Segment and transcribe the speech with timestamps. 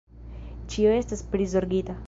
[0.75, 1.99] Ĉio estos prizorgita.